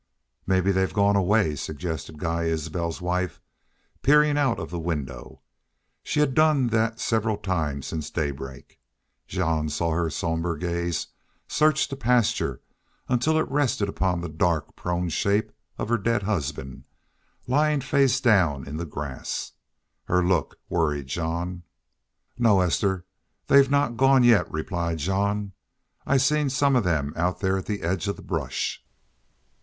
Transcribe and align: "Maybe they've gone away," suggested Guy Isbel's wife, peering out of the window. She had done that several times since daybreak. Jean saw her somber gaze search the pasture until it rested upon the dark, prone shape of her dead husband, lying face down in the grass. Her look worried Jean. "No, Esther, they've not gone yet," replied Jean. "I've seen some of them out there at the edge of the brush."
"Maybe 0.47 0.71
they've 0.71 0.91
gone 0.91 1.15
away," 1.15 1.55
suggested 1.55 2.17
Guy 2.17 2.45
Isbel's 2.45 3.01
wife, 3.01 3.39
peering 4.01 4.35
out 4.35 4.57
of 4.57 4.71
the 4.71 4.79
window. 4.79 5.41
She 6.01 6.19
had 6.21 6.33
done 6.33 6.69
that 6.69 6.99
several 6.99 7.37
times 7.37 7.85
since 7.85 8.09
daybreak. 8.09 8.79
Jean 9.27 9.69
saw 9.69 9.91
her 9.91 10.09
somber 10.09 10.57
gaze 10.57 11.05
search 11.47 11.87
the 11.87 11.95
pasture 11.95 12.61
until 13.09 13.37
it 13.37 13.47
rested 13.51 13.89
upon 13.89 14.19
the 14.21 14.27
dark, 14.27 14.75
prone 14.75 15.07
shape 15.09 15.51
of 15.77 15.89
her 15.89 15.99
dead 15.99 16.23
husband, 16.23 16.85
lying 17.45 17.79
face 17.79 18.19
down 18.19 18.67
in 18.67 18.77
the 18.77 18.87
grass. 18.87 19.51
Her 20.05 20.25
look 20.25 20.57
worried 20.67 21.05
Jean. 21.05 21.61
"No, 22.39 22.61
Esther, 22.61 23.05
they've 23.45 23.69
not 23.69 23.97
gone 23.97 24.23
yet," 24.23 24.51
replied 24.51 24.97
Jean. 24.97 25.51
"I've 26.07 26.23
seen 26.23 26.49
some 26.49 26.75
of 26.75 26.83
them 26.83 27.13
out 27.15 27.39
there 27.39 27.59
at 27.59 27.67
the 27.67 27.83
edge 27.83 28.07
of 28.07 28.15
the 28.15 28.23
brush." 28.23 28.83